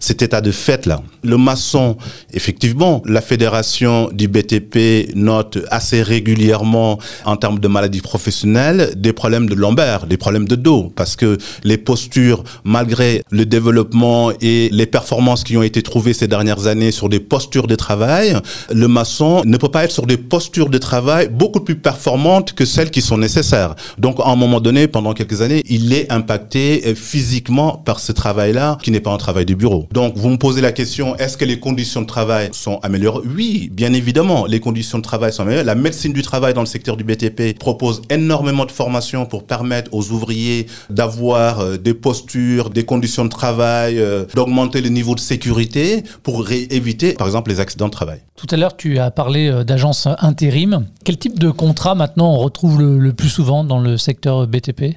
cet 0.00 0.22
état 0.22 0.40
de 0.40 0.50
fait-là. 0.50 1.02
Le 1.24 1.36
maçon, 1.36 1.96
effectivement, 2.32 3.02
la 3.06 3.20
fédération 3.20 4.08
du 4.12 4.28
BTP 4.28 5.14
note 5.14 5.58
assez 5.70 6.02
régulièrement, 6.02 6.98
en 7.24 7.36
termes 7.36 7.58
de 7.58 7.68
maladies 7.68 8.00
professionnelles, 8.00 8.92
des 8.96 9.12
problèmes 9.12 9.48
de 9.48 9.54
lombaire, 9.54 10.06
des 10.06 10.16
problèmes 10.16 10.46
de 10.46 10.56
dos, 10.56 10.92
parce 10.94 11.16
que 11.16 11.38
les 11.64 11.78
postures, 11.78 12.42
malgré 12.64 13.22
le 13.30 13.46
développement 13.46 14.32
et 14.40 14.68
les 14.72 14.86
performances 14.86 15.44
qui 15.44 15.56
ont 15.56 15.62
été 15.62 15.82
trouvées 15.82 16.12
ces 16.12 16.28
dernières 16.28 16.66
années 16.66 16.90
sur 16.90 17.08
des 17.08 17.20
postures 17.20 17.66
de 17.66 17.74
travail, 17.74 18.36
le 18.72 18.88
maçon 18.88 19.42
ne 19.44 19.56
peut 19.56 19.68
pas 19.68 19.84
être 19.84 19.92
sur 19.92 20.06
des 20.06 20.16
postures 20.16 20.68
de 20.68 20.78
travail 20.78 21.28
beaucoup 21.28 21.60
plus 21.60 21.76
performantes 21.76 22.52
que 22.52 22.64
celles 22.64 22.90
qui 22.90 23.02
sont 23.02 23.18
nécessaires. 23.18 23.74
Donc, 23.98 24.20
à 24.20 24.28
un 24.28 24.36
moment 24.36 24.60
donné, 24.60 24.88
pendant 24.88 25.12
quelques 25.12 25.42
années, 25.42 25.62
il 25.68 25.92
est 25.92 26.10
impacté 26.12 26.94
physiquement 26.94 27.82
par 27.84 28.00
ce 28.00 28.12
travail-là, 28.12 28.78
qui 28.82 28.90
n'est 28.90 29.00
pas 29.00 29.10
un 29.12 29.18
travail 29.26 29.44
de 29.44 29.54
bureau 29.54 29.66
donc, 29.92 30.16
vous 30.16 30.28
me 30.28 30.36
posez 30.36 30.60
la 30.60 30.72
question, 30.72 31.16
est-ce 31.16 31.36
que 31.36 31.44
les 31.44 31.58
conditions 31.58 32.02
de 32.02 32.06
travail 32.06 32.50
sont 32.52 32.78
améliorées? 32.82 33.26
Oui, 33.34 33.70
bien 33.72 33.92
évidemment, 33.92 34.46
les 34.46 34.60
conditions 34.60 34.98
de 34.98 35.02
travail 35.02 35.32
sont 35.32 35.42
améliorées. 35.42 35.64
La 35.64 35.74
médecine 35.74 36.12
du 36.12 36.22
travail 36.22 36.54
dans 36.54 36.60
le 36.60 36.66
secteur 36.66 36.96
du 36.96 37.04
BTP 37.04 37.58
propose 37.58 38.02
énormément 38.10 38.64
de 38.64 38.70
formations 38.70 39.26
pour 39.26 39.44
permettre 39.44 39.92
aux 39.94 40.10
ouvriers 40.10 40.66
d'avoir 40.90 41.60
euh, 41.60 41.76
des 41.76 41.94
postures, 41.94 42.70
des 42.70 42.84
conditions 42.84 43.24
de 43.24 43.30
travail, 43.30 43.98
euh, 43.98 44.24
d'augmenter 44.34 44.80
le 44.80 44.88
niveau 44.88 45.14
de 45.14 45.20
sécurité 45.20 46.04
pour 46.22 46.50
éviter, 46.50 47.14
par 47.14 47.26
exemple, 47.26 47.50
les 47.50 47.60
accidents 47.60 47.86
de 47.86 47.92
travail. 47.92 48.20
Tout 48.36 48.46
à 48.50 48.56
l'heure, 48.56 48.76
tu 48.76 48.98
as 48.98 49.10
parlé 49.10 49.48
euh, 49.48 49.64
d'agence 49.64 50.08
intérim. 50.18 50.86
Quel 51.04 51.18
type 51.18 51.38
de 51.38 51.50
contrat 51.50 51.94
maintenant 51.94 52.34
on 52.34 52.38
retrouve 52.38 52.80
le 52.80 53.12
plus 53.12 53.28
souvent 53.28 53.64
dans 53.64 53.80
le 53.80 53.96
secteur 53.96 54.46
BTP 54.46 54.96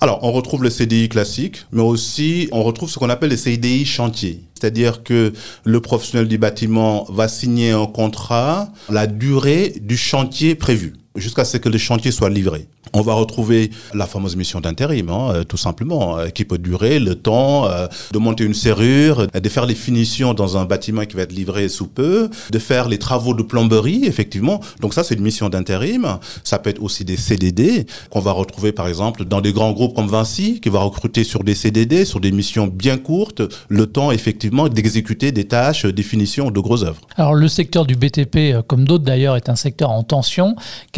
Alors, 0.00 0.20
on 0.22 0.32
retrouve 0.32 0.62
le 0.62 0.70
CDI 0.70 1.08
classique, 1.08 1.66
mais 1.72 1.82
aussi 1.82 2.48
on 2.52 2.62
retrouve 2.62 2.90
ce 2.90 2.98
qu'on 2.98 3.10
appelle 3.10 3.30
le 3.30 3.36
CDI 3.36 3.84
chantier. 3.84 4.42
C'est-à-dire 4.54 5.02
que 5.02 5.32
le 5.64 5.80
professionnel 5.80 6.28
du 6.28 6.38
bâtiment 6.38 7.06
va 7.10 7.28
signer 7.28 7.72
un 7.72 7.86
contrat, 7.86 8.72
la 8.88 9.06
durée 9.06 9.74
du 9.80 9.96
chantier 9.96 10.54
prévu 10.54 10.94
jusqu'à 11.16 11.44
ce 11.44 11.56
que 11.56 11.68
le 11.68 11.78
chantier 11.78 12.10
soit 12.10 12.30
livré. 12.30 12.66
On 12.92 13.02
va 13.02 13.14
retrouver 13.14 13.70
la 13.94 14.06
fameuse 14.06 14.36
mission 14.36 14.60
d'intérim, 14.60 15.10
hein, 15.10 15.32
euh, 15.34 15.44
tout 15.44 15.56
simplement, 15.56 16.18
euh, 16.18 16.28
qui 16.28 16.44
peut 16.44 16.58
durer 16.58 16.98
le 16.98 17.14
temps 17.14 17.66
euh, 17.66 17.86
de 18.12 18.18
monter 18.18 18.44
une 18.44 18.54
serrure, 18.54 19.26
de 19.26 19.48
faire 19.48 19.66
les 19.66 19.74
finitions 19.74 20.34
dans 20.34 20.56
un 20.56 20.64
bâtiment 20.64 21.04
qui 21.04 21.16
va 21.16 21.22
être 21.22 21.32
livré 21.32 21.68
sous 21.68 21.88
peu, 21.88 22.30
de 22.50 22.58
faire 22.58 22.88
les 22.88 22.98
travaux 22.98 23.34
de 23.34 23.42
plomberie, 23.42 24.04
effectivement. 24.04 24.60
Donc 24.80 24.94
ça, 24.94 25.02
c'est 25.02 25.14
une 25.14 25.22
mission 25.22 25.48
d'intérim. 25.48 26.18
Ça 26.44 26.58
peut 26.58 26.70
être 26.70 26.82
aussi 26.82 27.04
des 27.04 27.16
CDD 27.16 27.86
qu'on 28.10 28.20
va 28.20 28.32
retrouver, 28.32 28.72
par 28.72 28.88
exemple, 28.88 29.24
dans 29.24 29.40
des 29.40 29.52
grands 29.52 29.72
groupes 29.72 29.94
comme 29.94 30.08
Vinci, 30.08 30.60
qui 30.60 30.68
va 30.68 30.80
recruter 30.80 31.24
sur 31.24 31.42
des 31.42 31.54
CDD, 31.54 32.04
sur 32.04 32.20
des 32.20 32.32
missions 32.32 32.66
bien 32.66 32.98
courtes, 32.98 33.42
le 33.68 33.86
temps, 33.86 34.12
effectivement, 34.12 34.68
d'exécuter 34.68 35.32
des 35.32 35.44
tâches, 35.44 35.86
des 35.86 36.02
finitions 36.02 36.50
de 36.50 36.60
grosses 36.60 36.84
œuvres. 36.84 37.00
Alors, 37.16 37.34
le 37.34 37.48
secteur 37.48 37.84
du 37.84 37.96
BTP, 37.96 38.66
comme 38.66 38.84
d'autres 38.84 39.04
d'ailleurs, 39.04 39.36
est 39.36 39.48
un 39.48 39.56
secteur 39.56 39.90
en 39.90 40.02
tension. 40.02 40.56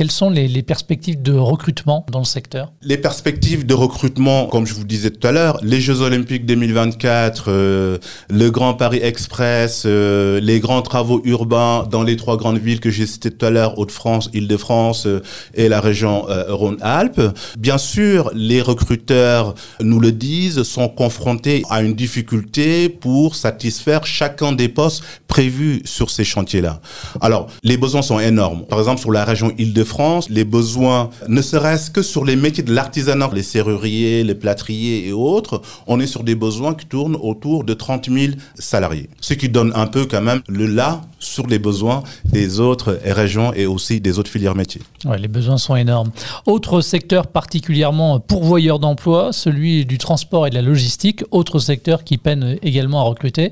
Quelles 0.09 0.15
sont 0.15 0.31
les, 0.31 0.63
perspectives 0.63 1.21
de 1.21 1.35
recrutement 1.35 2.07
dans 2.11 2.21
le 2.21 2.25
secteur 2.25 2.73
Les 2.81 2.97
perspectives 2.97 3.67
de 3.67 3.75
recrutement, 3.75 4.47
comme 4.47 4.67
je 4.67 4.73
vous 4.73 4.85
disais 4.85 5.11
tout 5.11 5.27
à 5.27 5.33
l'heure, 5.33 5.59
les 5.63 5.83
Jeux 5.83 6.01
Olympiques 6.01 6.47
2024, 6.47 7.45
euh, 7.49 7.99
le 8.31 8.51
Grand 8.51 8.73
Paris 8.73 9.01
Express, 9.03 9.83
euh, 9.85 10.41
les 10.41 10.61
grands 10.61 10.81
travaux 10.81 11.21
urbains 11.27 11.87
dans 11.91 12.03
les 12.03 12.17
trois 12.17 12.39
grandes 12.39 12.57
villes 12.57 12.81
que 12.81 12.89
j'ai 12.89 13.07
citées 13.07 13.31
tout 13.31 13.45
à 13.45 13.51
l'heure, 13.51 13.79
Hauts-de-France, 13.79 14.31
Île-de-France 14.33 15.05
euh, 15.05 15.23
et 15.53 15.69
la 15.69 15.83
région 15.83 16.25
Rhône-Alpes. 16.49 17.21
Bien 17.59 17.77
sûr, 17.77 18.31
les 18.33 18.63
recruteurs 18.63 19.55
nous 19.83 20.01
le 20.01 20.13
disent, 20.13 20.63
sont 20.63 20.89
confrontés 20.89 21.65
à 21.69 21.83
une 21.83 21.93
difficulté 21.93 22.89
pour 22.89 23.37
satisfaire 23.37 24.07
chacun 24.07 24.53
des 24.53 24.71
postes 24.71 25.03
prévus 25.27 25.83
sur 25.85 26.09
ces 26.09 26.25
chantiers-là. 26.25 26.81
Alors, 27.21 27.49
les 27.63 27.77
besoins 27.77 28.01
sont 28.01 28.19
énormes. 28.19 28.65
Par 28.65 28.79
exemple, 28.79 29.03
sur 29.03 29.13
la 29.13 29.27
région 29.27 29.53
Île-de-France, 29.59 29.98
les 30.29 30.45
besoins 30.45 31.11
ne 31.29 31.43
seraient 31.43 31.79
que 31.93 32.03
sur 32.03 32.25
les 32.25 32.37
métiers 32.37 32.63
de 32.63 32.73
l'artisanat, 32.73 33.31
les 33.33 33.43
serruriers, 33.43 34.25
les 34.25 34.35
plâtriers 34.35 35.09
et 35.09 35.13
autres, 35.13 35.61
on 35.87 36.01
est 36.01 36.07
sur 36.07 36.25
des 36.25 36.35
besoins 36.35 36.75
qui 36.75 36.87
tournent 36.87 37.17
autour 37.17 37.65
de 37.65 37.75
30 37.75 38.11
000 38.11 38.33
salariés. 38.59 39.09
Ce 39.21 39.35
qui 39.35 39.49
donne 39.49 39.73
un 39.75 39.87
peu 39.87 40.07
quand 40.07 40.23
même 40.23 40.43
le 40.49 40.67
là 40.67 41.03
sur 41.19 41.47
les 41.47 41.59
besoins 41.59 42.03
des 42.25 42.61
autres 42.61 42.99
régions 43.05 43.53
et 43.53 43.67
aussi 43.67 44.01
des 44.01 44.19
autres 44.19 44.31
filières 44.31 44.55
métiers. 44.55 44.83
Les 45.19 45.29
besoins 45.29 45.59
sont 45.59 45.75
énormes. 45.75 46.11
Autre 46.47 46.81
secteur 46.81 47.27
particulièrement 47.27 48.21
pourvoyeur 48.21 48.79
d'emplois, 48.79 49.33
celui 49.33 49.85
du 49.85 49.99
transport 49.99 50.47
et 50.47 50.51
de 50.51 50.55
la 50.55 50.63
logistique, 50.63 51.25
autre 51.31 51.59
secteur 51.59 52.05
qui 52.05 52.19
peine 52.19 52.59
également 52.63 53.01
à 53.01 53.05
recruter. 53.05 53.51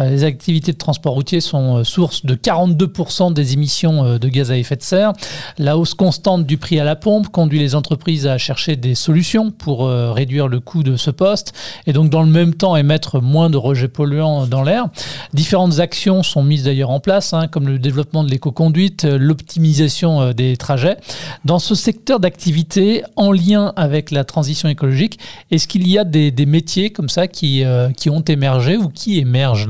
Euh, 0.00 0.10
les 0.10 0.24
activités 0.24 0.72
de 0.72 0.76
transport 0.78 1.14
routier 1.14 1.40
sont 1.40 1.78
euh, 1.78 1.84
source 1.84 2.26
de 2.26 2.34
42% 2.34 3.32
des 3.32 3.52
émissions 3.54 4.04
euh, 4.04 4.18
de 4.18 4.28
gaz 4.28 4.50
à 4.50 4.56
effet 4.58 4.76
de 4.76 4.82
serre. 4.82 5.12
La 5.56 5.77
hausse 5.78 5.94
constante 5.94 6.46
du 6.46 6.58
prix 6.58 6.78
à 6.80 6.84
la 6.84 6.96
pompe 6.96 7.28
conduit 7.28 7.58
les 7.58 7.74
entreprises 7.74 8.26
à 8.26 8.38
chercher 8.38 8.76
des 8.76 8.94
solutions 8.94 9.50
pour 9.50 9.88
réduire 9.88 10.48
le 10.48 10.60
coût 10.60 10.82
de 10.82 10.96
ce 10.96 11.10
poste 11.10 11.52
et 11.86 11.92
donc 11.92 12.10
dans 12.10 12.22
le 12.22 12.30
même 12.30 12.54
temps 12.54 12.76
émettre 12.76 13.22
moins 13.22 13.50
de 13.50 13.56
rejets 13.56 13.88
polluants 13.88 14.46
dans 14.46 14.62
l'air. 14.62 14.86
Différentes 15.32 15.78
actions 15.78 16.22
sont 16.22 16.42
mises 16.42 16.64
d'ailleurs 16.64 16.90
en 16.90 17.00
place, 17.00 17.32
hein, 17.32 17.48
comme 17.48 17.68
le 17.68 17.78
développement 17.78 18.24
de 18.24 18.30
l'éco-conduite, 18.30 19.04
euh, 19.04 19.18
l'optimisation 19.18 20.20
euh, 20.20 20.32
des 20.32 20.56
trajets. 20.56 20.96
Dans 21.44 21.58
ce 21.58 21.74
secteur 21.74 22.20
d'activité, 22.20 23.02
en 23.16 23.32
lien 23.32 23.72
avec 23.76 24.10
la 24.10 24.24
transition 24.24 24.68
écologique, 24.68 25.18
est-ce 25.50 25.68
qu'il 25.68 25.88
y 25.88 25.98
a 25.98 26.04
des, 26.04 26.32
métiers 26.46 26.90
comme 26.90 27.08
ça 27.08 27.28
qui, 27.28 27.64
euh, 27.64 27.90
qui 27.90 28.08
ont 28.10 28.22
émergé 28.22 28.76
ou 28.76 28.88
qui 28.88 29.18
émergent 29.18 29.68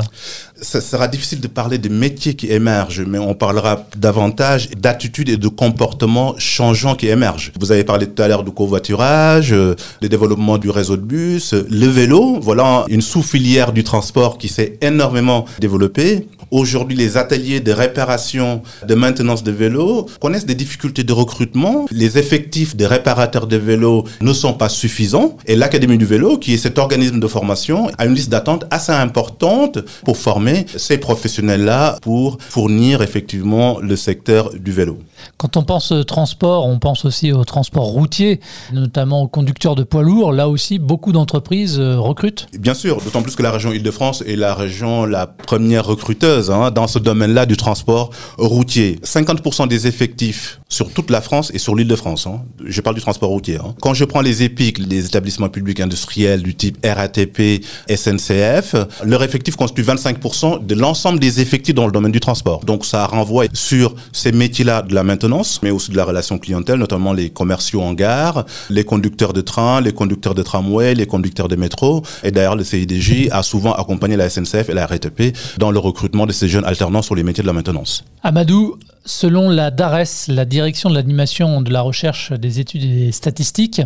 ça 0.60 0.80
sera 0.80 1.06
difficile 1.06 1.40
de 1.40 1.46
parler 1.46 1.78
des 1.78 1.88
métiers 1.88 2.34
qui 2.34 2.50
émergent, 2.50 3.02
mais 3.06 3.18
on 3.18 3.34
parlera 3.34 3.86
davantage 3.96 4.70
d'attitudes 4.70 5.28
et 5.28 5.36
de 5.36 5.48
comportements 5.48 5.97
changeants 6.38 6.94
qui 6.94 7.08
émergent. 7.08 7.52
Vous 7.58 7.72
avez 7.72 7.84
parlé 7.84 8.06
tout 8.06 8.22
à 8.22 8.28
l'heure 8.28 8.44
du 8.44 8.50
covoiturage, 8.50 9.52
le 9.52 10.08
développement 10.08 10.58
du 10.58 10.70
réseau 10.70 10.96
de 10.96 11.02
bus, 11.02 11.54
le 11.54 11.86
vélo, 11.86 12.38
voilà 12.40 12.84
une 12.88 13.02
sous-filière 13.02 13.72
du 13.72 13.84
transport 13.84 14.38
qui 14.38 14.48
s'est 14.48 14.78
énormément 14.80 15.44
développée. 15.60 16.26
Aujourd'hui, 16.50 16.96
les 16.96 17.18
ateliers 17.18 17.60
de 17.60 17.72
réparation, 17.72 18.62
de 18.86 18.94
maintenance 18.94 19.42
de 19.42 19.52
vélos 19.52 20.06
connaissent 20.18 20.46
des 20.46 20.54
difficultés 20.54 21.04
de 21.04 21.12
recrutement. 21.12 21.84
Les 21.90 22.16
effectifs 22.16 22.74
des 22.74 22.86
réparateurs 22.86 23.46
de 23.46 23.56
vélos 23.56 24.04
ne 24.22 24.32
sont 24.32 24.54
pas 24.54 24.70
suffisants. 24.70 25.36
Et 25.46 25.56
l'Académie 25.56 25.98
du 25.98 26.06
vélo, 26.06 26.38
qui 26.38 26.54
est 26.54 26.58
cet 26.58 26.78
organisme 26.78 27.20
de 27.20 27.26
formation, 27.26 27.90
a 27.98 28.06
une 28.06 28.14
liste 28.14 28.30
d'attente 28.30 28.64
assez 28.70 28.92
importante 28.92 29.78
pour 30.04 30.16
former 30.16 30.64
ces 30.74 30.96
professionnels-là 30.96 31.98
pour 32.00 32.38
fournir 32.40 33.02
effectivement 33.02 33.78
le 33.80 33.96
secteur 33.96 34.50
du 34.54 34.72
vélo. 34.72 34.98
Quand 35.36 35.56
on 35.56 35.62
pense 35.62 35.92
transport, 36.06 36.66
on 36.66 36.78
pense 36.78 37.04
aussi 37.04 37.32
au 37.32 37.44
transport 37.44 37.84
routier, 37.84 38.40
notamment 38.72 39.22
aux 39.22 39.28
conducteurs 39.28 39.74
de 39.74 39.82
poids 39.82 40.02
lourds. 40.02 40.32
Là 40.32 40.48
aussi, 40.48 40.78
beaucoup 40.78 41.12
d'entreprises 41.12 41.78
euh, 41.78 41.98
recrutent. 41.98 42.46
Bien 42.58 42.74
sûr, 42.74 43.00
d'autant 43.00 43.22
plus 43.22 43.36
que 43.36 43.42
la 43.42 43.50
région 43.50 43.72
Île-de-France 43.72 44.22
est 44.26 44.36
la 44.36 44.54
région 44.54 45.04
la 45.04 45.26
première 45.26 45.84
recruteuse 45.86 46.50
hein, 46.50 46.70
dans 46.70 46.86
ce 46.86 46.98
domaine-là 46.98 47.46
du 47.46 47.56
transport 47.56 48.10
routier. 48.38 48.98
50% 49.04 49.68
des 49.68 49.86
effectifs 49.86 50.60
sur 50.68 50.92
toute 50.92 51.10
la 51.10 51.20
France 51.20 51.50
et 51.54 51.58
sur 51.58 51.74
l'Île-de-France. 51.74 52.26
Hein. 52.26 52.42
Je 52.64 52.80
parle 52.80 52.96
du 52.96 53.02
transport 53.02 53.30
routier. 53.30 53.56
Hein. 53.56 53.74
Quand 53.80 53.94
je 53.94 54.04
prends 54.04 54.20
les 54.20 54.42
EPIC, 54.42 54.78
les 54.78 55.06
établissements 55.06 55.48
publics 55.48 55.80
industriels 55.80 56.42
du 56.42 56.54
type 56.54 56.78
RATP, 56.84 57.64
SNCF, 57.88 58.74
leur 59.04 59.22
effectif 59.22 59.56
constitue 59.56 59.82
25% 59.82 60.66
de 60.66 60.74
l'ensemble 60.74 61.18
des 61.18 61.40
effectifs 61.40 61.74
dans 61.74 61.86
le 61.86 61.92
domaine 61.92 62.12
du 62.12 62.20
transport. 62.20 62.64
Donc 62.64 62.84
ça 62.84 63.06
renvoie 63.06 63.46
sur 63.52 63.94
ces 64.12 64.32
métiers-là 64.32 64.82
de 64.82 64.94
la 64.94 65.02
maintenance, 65.08 65.60
mais 65.62 65.70
aussi 65.70 65.90
de 65.90 65.96
la 65.96 66.04
relation 66.04 66.38
clientèle, 66.38 66.78
notamment 66.78 67.12
les 67.12 67.30
commerciaux 67.30 67.82
en 67.82 67.94
gare, 67.94 68.44
les 68.70 68.84
conducteurs 68.84 69.32
de 69.32 69.40
train, 69.40 69.80
les 69.80 69.92
conducteurs 69.92 70.34
de 70.34 70.42
tramway, 70.42 70.94
les 70.94 71.06
conducteurs 71.06 71.48
de 71.48 71.56
métro. 71.56 72.02
Et 72.22 72.30
d'ailleurs, 72.30 72.56
le 72.56 72.64
CIDJ 72.64 73.28
a 73.32 73.42
souvent 73.42 73.72
accompagné 73.72 74.16
la 74.16 74.28
SNCF 74.28 74.68
et 74.68 74.74
la 74.74 74.86
RATP 74.86 75.20
dans 75.58 75.70
le 75.70 75.78
recrutement 75.78 76.26
de 76.26 76.32
ces 76.32 76.48
jeunes 76.48 76.64
alternants 76.64 77.02
sur 77.02 77.14
les 77.14 77.24
métiers 77.24 77.42
de 77.42 77.48
la 77.48 77.54
maintenance. 77.54 78.04
Amadou, 78.22 78.76
Selon 79.08 79.48
la 79.48 79.70
DARES, 79.70 80.28
la 80.28 80.44
Direction 80.44 80.90
de 80.90 80.94
l'animation 80.94 81.62
de 81.62 81.72
la 81.72 81.80
recherche 81.80 82.30
des 82.32 82.60
études 82.60 82.84
et 82.84 83.06
des 83.06 83.12
statistiques, 83.12 83.80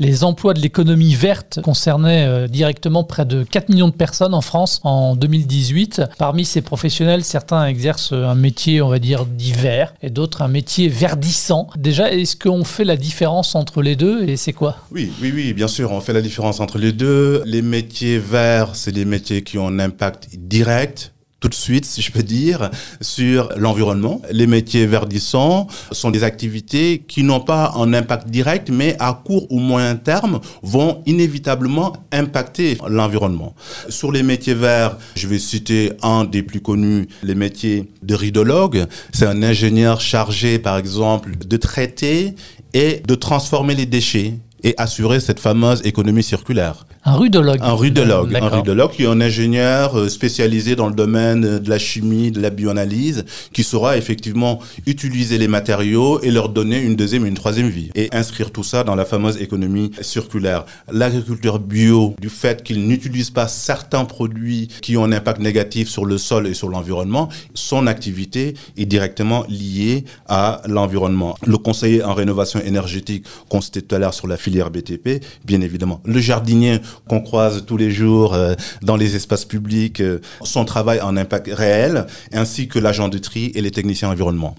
les 0.00 0.24
emplois 0.24 0.52
de 0.52 0.60
l'économie 0.60 1.14
verte 1.14 1.60
concernaient 1.62 2.26
euh, 2.26 2.48
directement 2.48 3.04
près 3.04 3.24
de 3.24 3.44
4 3.44 3.68
millions 3.68 3.86
de 3.86 3.94
personnes 3.94 4.34
en 4.34 4.40
France 4.40 4.80
en 4.82 5.14
2018. 5.14 6.02
Parmi 6.18 6.44
ces 6.44 6.60
professionnels, 6.60 7.22
certains 7.22 7.66
exercent 7.66 8.12
un 8.12 8.34
métier, 8.34 8.82
on 8.82 8.88
va 8.88 8.98
dire, 8.98 9.26
divers 9.26 9.94
et 10.02 10.10
d'autres 10.10 10.42
un 10.42 10.48
métier 10.48 10.88
verdissant. 10.88 11.68
Déjà, 11.76 12.10
est-ce 12.10 12.34
qu'on 12.34 12.64
fait 12.64 12.84
la 12.84 12.96
différence 12.96 13.54
entre 13.54 13.80
les 13.80 13.94
deux 13.94 14.28
et 14.28 14.36
c'est 14.36 14.52
quoi? 14.52 14.78
Oui, 14.90 15.12
oui, 15.22 15.30
oui, 15.32 15.52
bien 15.52 15.68
sûr, 15.68 15.92
on 15.92 16.00
fait 16.00 16.12
la 16.12 16.22
différence 16.22 16.58
entre 16.58 16.78
les 16.78 16.90
deux. 16.90 17.44
Les 17.46 17.62
métiers 17.62 18.18
verts, 18.18 18.74
c'est 18.74 18.92
des 18.92 19.04
métiers 19.04 19.44
qui 19.44 19.56
ont 19.56 19.68
un 19.68 19.78
impact 19.78 20.30
direct 20.36 21.13
tout 21.44 21.50
de 21.50 21.54
suite, 21.54 21.84
si 21.84 22.00
je 22.00 22.10
peux 22.10 22.22
dire, 22.22 22.70
sur 23.02 23.50
l'environnement. 23.58 24.22
Les 24.30 24.46
métiers 24.46 24.86
verdissants 24.86 25.66
sont 25.92 26.10
des 26.10 26.24
activités 26.24 27.04
qui 27.06 27.22
n'ont 27.22 27.40
pas 27.40 27.74
un 27.76 27.92
impact 27.92 28.30
direct, 28.30 28.70
mais 28.70 28.96
à 28.98 29.12
court 29.12 29.46
ou 29.50 29.58
moyen 29.58 29.94
terme 29.96 30.40
vont 30.62 31.02
inévitablement 31.04 31.92
impacter 32.12 32.78
l'environnement. 32.88 33.54
Sur 33.90 34.10
les 34.10 34.22
métiers 34.22 34.54
verts, 34.54 34.96
je 35.16 35.28
vais 35.28 35.38
citer 35.38 35.92
un 36.02 36.24
des 36.24 36.42
plus 36.42 36.62
connus, 36.62 37.08
les 37.22 37.34
métiers 37.34 37.90
de 38.02 38.14
ridologue. 38.14 38.86
C'est 39.12 39.26
un 39.26 39.42
ingénieur 39.42 40.00
chargé, 40.00 40.58
par 40.58 40.78
exemple, 40.78 41.32
de 41.36 41.56
traiter 41.58 42.36
et 42.72 43.02
de 43.06 43.14
transformer 43.14 43.74
les 43.74 43.84
déchets 43.84 44.32
et 44.64 44.74
assurer 44.78 45.20
cette 45.20 45.38
fameuse 45.38 45.82
économie 45.84 46.22
circulaire. 46.22 46.86
Un 47.04 47.16
rudologue. 47.16 47.58
Un 47.60 47.74
rudologue. 47.74 48.34
Un 48.34 48.48
rudologue 48.48 48.92
qui 48.92 49.02
est 49.02 49.06
un 49.06 49.20
ingénieur 49.20 49.98
euh, 49.98 50.08
spécialisé 50.08 50.74
dans 50.74 50.88
le 50.88 50.94
domaine 50.94 51.58
de 51.58 51.68
la 51.68 51.78
chimie, 51.78 52.30
de 52.30 52.40
la 52.40 52.48
bioanalyse, 52.48 53.26
qui 53.52 53.62
saura 53.62 53.98
effectivement 53.98 54.60
utiliser 54.86 55.36
les 55.36 55.48
matériaux 55.48 56.18
et 56.22 56.30
leur 56.30 56.48
donner 56.48 56.80
une 56.80 56.96
deuxième 56.96 57.26
et 57.26 57.28
une 57.28 57.34
troisième 57.34 57.68
vie. 57.68 57.90
Et 57.94 58.08
inscrire 58.12 58.50
tout 58.50 58.64
ça 58.64 58.84
dans 58.84 58.94
la 58.94 59.04
fameuse 59.04 59.36
économie 59.36 59.90
circulaire. 60.00 60.64
L'agriculteur 60.90 61.58
bio, 61.58 62.14
du 62.18 62.30
fait 62.30 62.62
qu'il 62.62 62.86
n'utilise 62.88 63.28
pas 63.28 63.48
certains 63.48 64.06
produits 64.06 64.68
qui 64.80 64.96
ont 64.96 65.04
un 65.04 65.12
impact 65.12 65.40
négatif 65.40 65.90
sur 65.90 66.06
le 66.06 66.16
sol 66.16 66.46
et 66.46 66.54
sur 66.54 66.70
l'environnement, 66.70 67.28
son 67.52 67.86
activité 67.86 68.54
est 68.78 68.86
directement 68.86 69.44
liée 69.50 70.06
à 70.26 70.62
l'environnement. 70.66 71.36
Le 71.46 71.58
conseiller 71.58 72.02
en 72.02 72.14
rénovation 72.14 72.60
énergétique, 72.60 73.26
qu'on 73.50 73.60
citait 73.60 73.82
tout 73.82 73.94
à 73.94 73.98
l'heure 73.98 74.14
sur 74.14 74.26
la 74.26 74.38
filière 74.38 74.53
BTP, 74.62 75.22
bien 75.44 75.60
évidemment. 75.60 76.00
Le 76.04 76.20
jardinier 76.20 76.80
qu'on 77.08 77.20
croise 77.20 77.64
tous 77.66 77.76
les 77.76 77.90
jours 77.90 78.34
euh, 78.34 78.54
dans 78.82 78.96
les 78.96 79.16
espaces 79.16 79.44
publics, 79.44 80.00
euh, 80.00 80.20
son 80.42 80.64
travail 80.64 80.98
a 80.98 81.06
un 81.06 81.16
impact 81.16 81.48
réel, 81.52 82.06
ainsi 82.32 82.68
que 82.68 82.78
l'agent 82.78 83.08
de 83.08 83.18
tri 83.18 83.52
et 83.54 83.60
les 83.60 83.70
techniciens 83.70 84.10
environnement. 84.10 84.54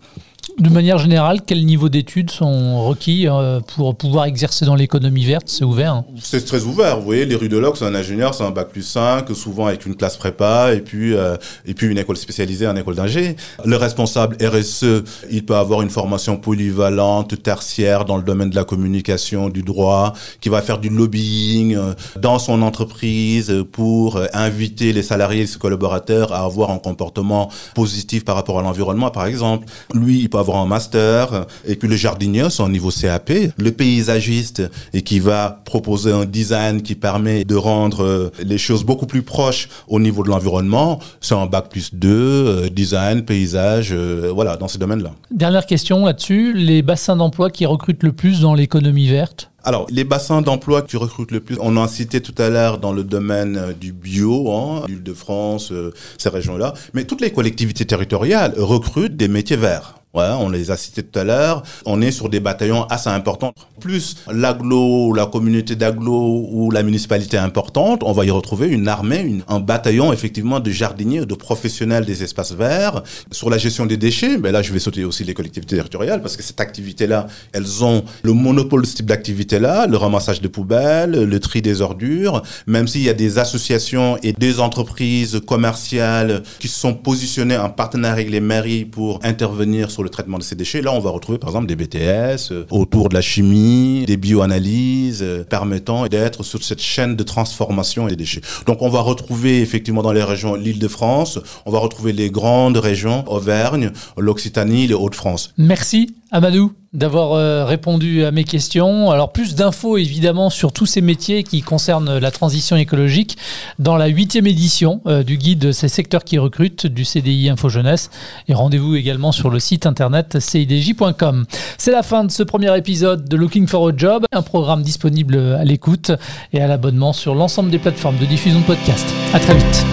De 0.58 0.70
manière 0.70 0.98
générale, 0.98 1.42
quel 1.46 1.66
niveau 1.66 1.90
d'études 1.90 2.32
sont 2.32 2.86
requis 2.86 3.28
euh, 3.28 3.60
pour 3.76 3.94
pouvoir 3.94 4.24
exercer 4.24 4.64
dans 4.64 4.76
l'économie 4.76 5.26
verte? 5.26 5.50
C'est 5.50 5.66
ouvert 5.66 5.96
hein? 5.96 6.06
C'est 6.22 6.46
très 6.46 6.64
ouvert. 6.64 6.98
Vous 6.98 7.04
voyez, 7.04 7.26
les 7.26 7.36
rudologues, 7.36 7.76
c'est 7.76 7.84
un 7.84 7.94
ingénieur, 7.94 8.34
c'est 8.34 8.46
un 8.46 8.52
bac 8.52 8.70
plus 8.70 8.84
5, 8.84 9.30
souvent 9.36 9.66
avec 9.66 9.86
une 9.86 9.96
classe 9.96 10.16
prépa 10.16 10.74
et 10.74 10.80
puis, 10.80 11.14
euh, 11.14 11.36
et 11.66 11.74
puis 11.74 11.88
une 11.88 11.98
école 11.98 12.16
spécialisée 12.16 12.68
en 12.68 12.76
école 12.78 12.96
d'ingé. 12.96 13.36
Le 13.66 13.76
responsable 13.76 14.38
RSE, 14.42 15.04
il 15.30 15.46
peut 15.46 15.58
avoir 15.58 15.82
une 15.82 15.90
formation 15.90 16.38
polyvalente, 16.38 17.44
tertiaire 17.44 18.06
dans 18.06 18.16
le 18.16 18.24
domaine 18.24 18.50
de 18.50 18.56
la 18.56 18.64
communication, 18.64 19.50
du 19.50 19.62
droit, 19.62 20.14
qui 20.40 20.48
va 20.48 20.62
faire 20.62 20.78
du 20.80 20.88
lobbying 20.88 21.76
euh, 21.76 21.94
dans 22.16 22.40
son 22.40 22.62
entreprise 22.62 23.54
pour 23.74 24.22
inviter 24.32 24.94
les 24.94 25.04
salariés 25.04 25.42
et 25.42 25.48
ses 25.48 25.60
collaborateurs 25.60 26.32
à 26.32 26.46
avoir 26.46 26.72
un 26.72 26.78
comportement 26.78 27.52
positif 27.74 28.24
par 28.24 28.36
rapport 28.36 28.58
à 28.58 28.62
l'environnement, 28.62 29.12
par 29.12 29.26
exemple. 29.26 29.68
Lui, 29.94 30.22
il 30.22 30.30
peut 30.30 30.45
un 30.54 30.68
master. 30.68 31.48
Et 31.66 31.76
puis 31.76 31.88
le 31.88 31.96
jardinier, 31.96 32.48
au 32.60 32.70
niveau 32.70 32.92
CAP. 32.92 33.32
Le 33.58 33.72
paysagiste, 33.72 34.64
et 34.94 35.02
qui 35.02 35.20
va 35.20 35.62
proposer 35.66 36.12
un 36.12 36.26
design 36.26 36.82
qui 36.82 36.96
permet 36.96 37.44
de 37.44 37.56
rendre 37.56 38.04
euh, 38.04 38.32
les 38.44 38.58
choses 38.58 38.84
beaucoup 38.84 39.08
plus 39.08 39.22
proches 39.22 39.70
au 39.88 40.00
niveau 40.00 40.24
de 40.24 40.30
l'environnement, 40.30 41.00
c'est 41.22 41.36
un 41.36 41.46
bac 41.46 41.70
plus 41.70 41.94
2, 41.94 42.10
euh, 42.10 42.70
design, 42.70 43.24
paysage, 43.24 43.90
euh, 43.92 44.32
voilà, 44.34 44.58
dans 44.58 44.68
ces 44.68 44.78
domaines-là. 44.78 45.12
Dernière 45.32 45.66
question 45.66 46.06
là-dessus, 46.06 46.54
les 46.54 46.82
bassins 46.82 47.16
d'emploi 47.16 47.50
qui 47.50 47.66
recrutent 47.66 48.04
le 48.04 48.12
plus 48.12 48.42
dans 48.42 48.54
l'économie 48.54 49.08
verte? 49.08 49.52
Alors, 49.64 49.88
les 49.90 50.04
bassins 50.04 50.44
d'emploi 50.44 50.84
qui 50.84 50.96
recrutent 50.96 51.32
le 51.32 51.40
plus, 51.40 51.58
on 51.60 51.76
en 51.78 51.88
cité 51.88 52.22
tout 52.22 52.36
à 52.38 52.50
l'heure 52.50 52.78
dans 52.78 52.94
le 52.94 53.04
domaine 53.04 53.74
du 53.82 53.94
bio, 53.94 54.52
hein, 54.52 54.84
l'Île-de-France, 54.88 55.74
ces 56.20 56.30
régions-là, 56.30 56.76
mais 56.94 57.06
toutes 57.06 57.22
les 57.22 57.32
collectivités 57.32 57.86
territoriales 57.86 58.54
recrutent 58.58 59.18
des 59.18 59.28
métiers 59.28 59.58
verts. 59.58 59.96
On 60.16 60.50
les 60.50 60.72
a 60.72 60.78
cités 60.78 61.04
tout 61.04 61.20
à 61.20 61.24
l'heure. 61.24 61.64
On 61.86 62.02
est 62.02 62.12
sur 62.12 62.30
des 62.30 62.40
bataillons 62.40 62.84
assez 62.86 63.10
importants. 63.10 63.54
Plus 63.80 64.18
l'aglo, 64.32 65.14
la 65.14 65.26
communauté 65.26 65.76
d'aglo 65.76 66.48
ou 66.52 66.72
la 66.72 66.84
municipalité 66.84 67.38
importante, 67.38 68.02
on 68.04 68.14
va 68.14 68.26
y 68.26 68.32
retrouver 68.32 68.68
une 68.68 68.88
armée, 68.88 69.44
un 69.48 69.60
bataillon 69.60 70.14
effectivement 70.14 70.60
de 70.60 70.72
jardiniers, 70.72 71.26
de 71.26 71.36
professionnels 71.36 72.06
des 72.06 72.24
espaces 72.24 72.54
verts. 72.54 73.04
Sur 73.32 73.50
la 73.50 73.58
gestion 73.58 73.86
des 73.86 73.98
déchets, 73.98 74.38
ben 74.38 74.52
là 74.52 74.62
je 74.62 74.72
vais 74.72 74.80
sauter 74.80 75.04
aussi 75.04 75.24
les 75.24 75.34
collectivités 75.34 75.76
territoriales 75.76 76.22
parce 76.22 76.38
que 76.38 76.44
cette 76.44 76.62
activité-là, 76.62 77.28
elles 77.52 77.84
ont 77.84 78.04
le 78.24 78.34
monopole 78.34 78.84
de 78.84 78.88
ce 78.88 78.96
type 78.96 79.08
d'activité-là, 79.08 79.88
le 79.88 79.98
ramassage 79.98 80.42
de 80.42 80.48
poubelles, 80.48 81.24
le 81.24 81.40
tri 81.40 81.62
des 81.62 81.82
ordures, 81.82 82.42
même 82.68 82.88
s'il 82.88 83.02
y 83.02 83.10
a 83.10 83.14
des 83.14 83.38
associations 83.38 84.18
et 84.24 84.32
des 84.34 84.60
entreprises 84.60 85.42
commerciales 85.46 86.44
qui 86.60 86.68
se 86.68 86.80
sont 86.80 86.94
positionnées 86.94 87.58
en 87.58 87.70
partenariat 87.70 88.14
avec 88.14 88.30
les 88.30 88.40
mairies 88.40 88.86
pour 88.86 89.20
intervenir 89.24 89.92
sur 89.92 90.05
le 90.06 90.10
traitement 90.10 90.38
de 90.38 90.44
ces 90.44 90.56
déchets. 90.56 90.82
Là, 90.82 90.94
on 90.94 91.00
va 91.00 91.10
retrouver 91.10 91.38
par 91.38 91.50
exemple 91.50 91.68
des 91.68 91.76
BTS 91.76 92.52
euh, 92.52 92.66
autour 92.72 93.10
de 93.10 93.14
la 93.14 93.22
chimie, 93.22 94.06
des 94.08 94.16
bioanalyses, 94.16 95.22
euh, 95.22 95.44
permettant 95.44 96.08
d'être 96.08 96.44
sur 96.44 96.64
cette 96.64 96.82
chaîne 96.82 97.16
de 97.18 97.24
transformation 97.24 98.08
des 98.08 98.16
déchets. 98.16 98.42
Donc, 98.66 98.82
on 98.82 98.90
va 98.90 99.02
retrouver 99.02 99.62
effectivement 99.62 100.02
dans 100.02 100.14
les 100.14 100.24
régions 100.24 100.56
l'Île-de-France, 100.56 101.40
on 101.66 101.72
va 101.72 101.80
retrouver 101.80 102.14
les 102.14 102.30
grandes 102.30 102.78
régions, 102.78 103.26
Auvergne, 103.28 103.92
l'Occitanie, 104.18 104.88
les 104.88 104.94
Hauts-de-France. 104.94 105.54
Merci 105.58 106.16
Amadou 106.36 106.74
d'avoir 106.92 107.32
euh, 107.32 107.64
répondu 107.64 108.26
à 108.26 108.32
mes 108.32 108.44
questions. 108.44 109.10
Alors 109.10 109.32
plus 109.32 109.56
d'infos 109.56 109.98
évidemment 109.98 110.50
sur 110.50 110.74
tous 110.74 110.86
ces 110.86 111.00
métiers 111.00 111.44
qui 111.44 111.62
concernent 111.62 112.18
la 112.18 112.30
transition 112.30 112.76
écologique 112.76 113.38
dans 113.80 113.96
la 113.96 114.08
huitième 114.08 114.46
édition 114.46 115.02
du 115.26 115.38
guide 115.38 115.72
Ces 115.72 115.88
secteurs 115.88 116.26
qui 116.26 116.38
recrutent 116.38 116.88
du 116.88 117.06
CDI 117.06 117.50
Info 117.50 117.70
Jeunesse. 117.70 118.10
Et 118.50 118.54
rendez-vous 118.54 118.96
également 118.96 119.32
sur 119.32 119.50
le 119.50 119.60
site 119.60 119.86
internet 119.86 120.38
cidj.com. 120.40 121.46
C'est 121.78 121.92
la 121.92 122.04
fin 122.04 122.26
de 122.26 122.32
ce 122.32 122.44
premier 122.44 122.78
épisode 122.78 123.30
de 123.30 123.38
Looking 123.38 123.68
for 123.68 123.88
a 123.88 123.92
Job, 123.96 124.26
un 124.34 124.42
programme 124.42 124.82
disponible 124.82 125.38
à 125.58 125.64
l'écoute 125.64 126.12
et 126.52 126.62
à 126.62 126.68
l'abonnement 126.68 127.14
sur 127.14 127.34
l'ensemble 127.34 127.72
des 127.72 127.80
plateformes 127.80 128.18
de 128.18 128.26
diffusion 128.26 128.60
de 128.60 128.66
podcasts. 128.66 129.14
À 129.34 129.40
très 129.40 129.54
vite. 129.54 129.86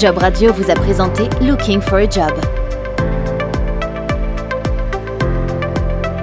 Job 0.00 0.18
Radio 0.18 0.52
vous 0.52 0.68
a 0.68 0.74
présenté 0.74 1.28
Looking 1.40 1.80
for 1.80 1.98
a 1.98 2.08
Job. 2.08 2.67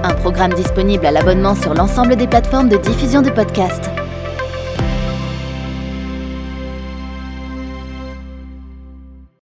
Un 0.08 0.14
programme 0.14 0.52
disponible 0.52 1.04
à 1.04 1.10
l'abonnement 1.10 1.56
sur 1.56 1.74
l'ensemble 1.74 2.14
des 2.14 2.28
plateformes 2.28 2.68
de 2.68 2.76
diffusion 2.76 3.22
de 3.22 3.30
podcasts. 3.30 3.90